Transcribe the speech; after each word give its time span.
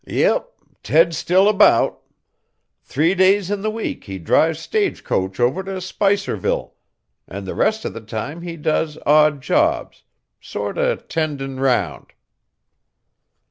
"Yep; 0.07 0.51
Ted's 0.81 1.15
still 1.15 1.47
a 1.47 1.53
beout. 1.53 1.99
Three 2.81 3.13
days 3.13 3.51
in 3.51 3.61
the 3.61 3.69
week 3.69 4.05
he 4.05 4.17
drives 4.17 4.57
stage 4.59 5.03
coach 5.03 5.39
over 5.39 5.61
to 5.63 5.73
Spicerville, 5.79 6.73
and 7.27 7.45
the 7.45 7.53
rest 7.53 7.85
o' 7.85 7.89
the 7.89 8.01
time 8.01 8.41
he 8.41 8.57
does 8.57 8.97
odd 9.05 9.41
jobs 9.43 10.01
sort 10.39 10.79
o' 10.79 10.95
tendin' 10.95 11.59
round." 11.59 12.13